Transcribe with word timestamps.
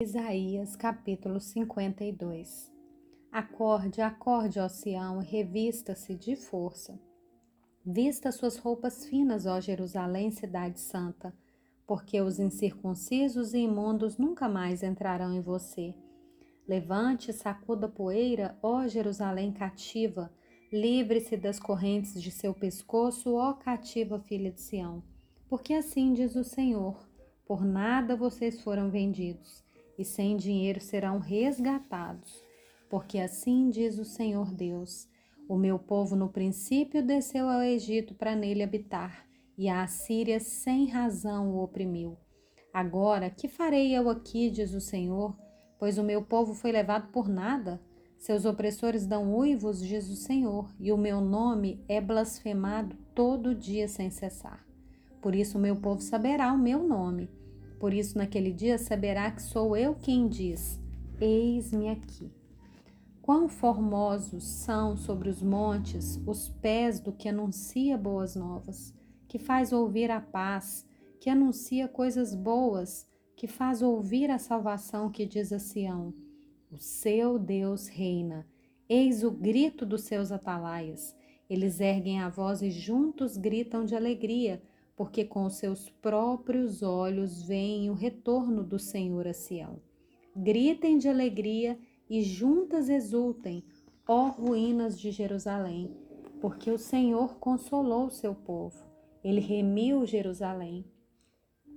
Isaías 0.00 0.76
capítulo 0.76 1.40
52 1.40 2.70
Acorde, 3.32 4.00
acorde, 4.00 4.60
ó 4.60 4.68
Sião, 4.68 5.18
revista-se 5.18 6.14
de 6.14 6.36
força. 6.36 6.96
Vista 7.84 8.30
suas 8.30 8.58
roupas 8.58 9.06
finas, 9.06 9.44
ó 9.44 9.60
Jerusalém, 9.60 10.30
cidade 10.30 10.78
santa, 10.78 11.36
porque 11.84 12.20
os 12.20 12.38
incircuncisos 12.38 13.54
e 13.54 13.58
imundos 13.58 14.18
nunca 14.18 14.48
mais 14.48 14.84
entrarão 14.84 15.34
em 15.34 15.40
você. 15.40 15.92
Levante, 16.68 17.32
sacuda 17.32 17.88
poeira, 17.88 18.56
ó 18.62 18.86
Jerusalém 18.86 19.50
cativa, 19.50 20.32
livre-se 20.72 21.36
das 21.36 21.58
correntes 21.58 22.22
de 22.22 22.30
seu 22.30 22.54
pescoço, 22.54 23.34
ó 23.34 23.52
cativa 23.52 24.20
filha 24.20 24.52
de 24.52 24.60
Sião. 24.60 25.02
Porque 25.48 25.74
assim 25.74 26.12
diz 26.12 26.36
o 26.36 26.44
Senhor: 26.44 27.04
por 27.44 27.64
nada 27.64 28.14
vocês 28.14 28.60
foram 28.60 28.90
vendidos 28.90 29.66
e 29.98 30.04
sem 30.04 30.36
dinheiro 30.36 30.80
serão 30.80 31.18
resgatados. 31.18 32.42
Porque 32.88 33.18
assim 33.18 33.68
diz 33.68 33.98
o 33.98 34.04
Senhor 34.04 34.54
Deus: 34.54 35.08
O 35.48 35.56
meu 35.56 35.78
povo 35.78 36.14
no 36.14 36.28
princípio 36.28 37.04
desceu 37.04 37.48
ao 37.48 37.60
Egito 37.60 38.14
para 38.14 38.36
nele 38.36 38.62
habitar, 38.62 39.26
e 39.58 39.68
a 39.68 39.82
Assíria 39.82 40.38
sem 40.38 40.86
razão 40.86 41.50
o 41.50 41.62
oprimiu. 41.62 42.16
Agora, 42.72 43.28
que 43.28 43.48
farei 43.48 43.92
eu 43.92 44.08
aqui, 44.08 44.50
diz 44.50 44.72
o 44.72 44.80
Senhor? 44.80 45.36
Pois 45.78 45.98
o 45.98 46.02
meu 46.02 46.22
povo 46.22 46.54
foi 46.54 46.70
levado 46.70 47.10
por 47.10 47.28
nada. 47.28 47.80
Seus 48.16 48.44
opressores 48.44 49.06
dão 49.06 49.34
uivos, 49.36 49.80
diz 49.80 50.08
o 50.08 50.16
Senhor, 50.16 50.72
e 50.78 50.92
o 50.92 50.96
meu 50.96 51.20
nome 51.20 51.84
é 51.88 52.00
blasfemado 52.00 52.96
todo 53.14 53.54
dia 53.54 53.86
sem 53.86 54.10
cessar. 54.10 54.66
Por 55.20 55.34
isso 55.34 55.56
o 55.56 55.60
meu 55.60 55.76
povo 55.76 56.00
saberá 56.00 56.52
o 56.52 56.58
meu 56.58 56.82
nome 56.82 57.30
por 57.78 57.94
isso, 57.94 58.18
naquele 58.18 58.52
dia 58.52 58.76
saberá 58.76 59.30
que 59.30 59.42
sou 59.42 59.76
eu 59.76 59.94
quem 59.94 60.28
diz: 60.28 60.80
Eis-me 61.20 61.88
aqui. 61.88 62.30
Quão 63.22 63.48
formosos 63.48 64.44
são 64.44 64.96
sobre 64.96 65.28
os 65.28 65.42
montes 65.42 66.20
os 66.26 66.48
pés 66.48 66.98
do 66.98 67.12
que 67.12 67.28
anuncia 67.28 67.96
boas 67.96 68.34
novas, 68.34 68.94
que 69.28 69.38
faz 69.38 69.72
ouvir 69.72 70.10
a 70.10 70.20
paz, 70.20 70.86
que 71.20 71.28
anuncia 71.28 71.86
coisas 71.86 72.34
boas, 72.34 73.06
que 73.36 73.46
faz 73.46 73.82
ouvir 73.82 74.30
a 74.30 74.38
salvação 74.38 75.10
que 75.10 75.26
diz 75.26 75.52
a 75.52 75.58
Sião: 75.58 76.12
O 76.72 76.78
seu 76.78 77.38
Deus 77.38 77.86
reina. 77.86 78.46
Eis 78.88 79.22
o 79.22 79.30
grito 79.30 79.84
dos 79.84 80.02
seus 80.02 80.32
atalaias. 80.32 81.14
Eles 81.48 81.80
erguem 81.80 82.20
a 82.20 82.28
voz 82.28 82.62
e 82.62 82.70
juntos 82.70 83.36
gritam 83.36 83.84
de 83.84 83.94
alegria 83.94 84.62
porque 84.98 85.24
com 85.24 85.48
seus 85.48 85.88
próprios 85.88 86.82
olhos 86.82 87.40
veem 87.40 87.88
o 87.88 87.94
retorno 87.94 88.64
do 88.64 88.80
Senhor 88.80 89.28
a 89.28 89.32
Sião. 89.32 89.80
Gritem 90.34 90.98
de 90.98 91.08
alegria 91.08 91.78
e 92.10 92.20
juntas 92.20 92.88
exultem, 92.88 93.62
ó 94.08 94.26
ruínas 94.26 94.98
de 94.98 95.12
Jerusalém, 95.12 95.96
porque 96.40 96.68
o 96.68 96.76
Senhor 96.76 97.38
consolou 97.38 98.10
seu 98.10 98.34
povo, 98.34 98.76
ele 99.22 99.38
remiu 99.38 100.04
Jerusalém. 100.04 100.84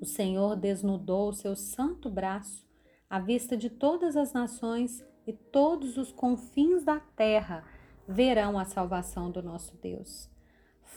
O 0.00 0.06
Senhor 0.06 0.56
desnudou 0.56 1.28
o 1.28 1.34
seu 1.34 1.54
santo 1.54 2.08
braço 2.08 2.66
à 3.08 3.20
vista 3.20 3.54
de 3.54 3.68
todas 3.68 4.16
as 4.16 4.32
nações 4.32 5.04
e 5.26 5.32
todos 5.34 5.98
os 5.98 6.10
confins 6.10 6.84
da 6.84 6.98
terra 6.98 7.64
verão 8.08 8.58
a 8.58 8.64
salvação 8.64 9.30
do 9.30 9.42
nosso 9.42 9.76
Deus. 9.76 10.39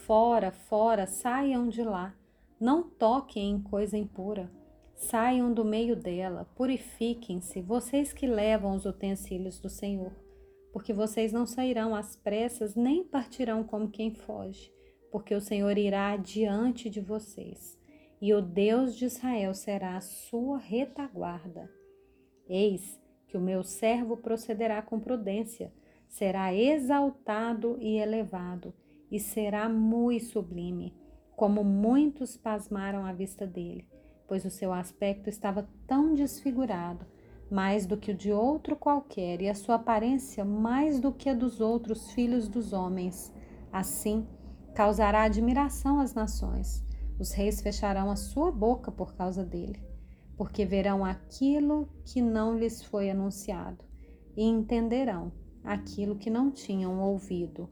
Fora, 0.05 0.51
fora, 0.51 1.07
saiam 1.07 1.69
de 1.69 1.81
lá. 1.81 2.13
Não 2.59 2.83
toquem 2.83 3.51
em 3.51 3.61
coisa 3.61 3.97
impura. 3.97 4.51
Saiam 4.95 5.53
do 5.53 5.63
meio 5.63 5.95
dela, 5.95 6.43
purifiquem-se, 6.55 7.61
vocês 7.61 8.11
que 8.11 8.27
levam 8.27 8.75
os 8.75 8.85
utensílios 8.85 9.59
do 9.61 9.69
Senhor, 9.69 10.11
porque 10.73 10.91
vocês 10.91 11.31
não 11.31 11.45
sairão 11.45 11.95
às 11.95 12.17
pressas 12.17 12.75
nem 12.75 13.01
partirão 13.05 13.63
como 13.63 13.89
quem 13.89 14.13
foge, 14.13 14.73
porque 15.09 15.33
o 15.33 15.39
Senhor 15.39 15.77
irá 15.77 16.11
adiante 16.11 16.89
de 16.89 16.99
vocês, 16.99 17.79
e 18.21 18.33
o 18.33 18.41
Deus 18.41 18.97
de 18.97 19.05
Israel 19.05 19.53
será 19.53 19.95
a 19.95 20.01
sua 20.01 20.57
retaguarda. 20.57 21.71
Eis 22.49 23.01
que 23.25 23.37
o 23.37 23.41
meu 23.41 23.63
servo 23.63 24.17
procederá 24.17 24.81
com 24.81 24.99
prudência, 24.99 25.73
será 26.09 26.53
exaltado 26.53 27.77
e 27.79 27.97
elevado, 27.97 28.73
e 29.13 29.19
será 29.19 29.69
muito 29.69 30.25
sublime, 30.25 30.91
como 31.35 31.63
muitos 31.63 32.35
pasmaram 32.35 33.05
à 33.05 33.13
vista 33.13 33.45
dele, 33.45 33.87
pois 34.27 34.43
o 34.43 34.49
seu 34.49 34.73
aspecto 34.73 35.29
estava 35.29 35.69
tão 35.85 36.15
desfigurado, 36.15 37.05
mais 37.47 37.85
do 37.85 37.95
que 37.95 38.09
o 38.09 38.17
de 38.17 38.31
outro 38.31 38.75
qualquer, 38.75 39.39
e 39.39 39.47
a 39.47 39.53
sua 39.53 39.75
aparência 39.75 40.43
mais 40.43 40.99
do 40.99 41.11
que 41.11 41.29
a 41.29 41.35
dos 41.35 41.61
outros 41.61 42.11
filhos 42.13 42.47
dos 42.49 42.73
homens. 42.73 43.31
Assim, 43.71 44.25
causará 44.73 45.21
admiração 45.21 45.99
às 45.99 46.15
nações. 46.15 46.83
Os 47.19 47.33
reis 47.33 47.61
fecharão 47.61 48.09
a 48.09 48.15
sua 48.15 48.51
boca 48.51 48.91
por 48.91 49.13
causa 49.13 49.45
dele, 49.45 49.79
porque 50.35 50.65
verão 50.65 51.05
aquilo 51.05 51.87
que 52.03 52.19
não 52.19 52.57
lhes 52.57 52.83
foi 52.83 53.11
anunciado 53.11 53.85
e 54.35 54.43
entenderão 54.43 55.31
aquilo 55.63 56.15
que 56.15 56.31
não 56.31 56.49
tinham 56.49 56.99
ouvido. 56.99 57.69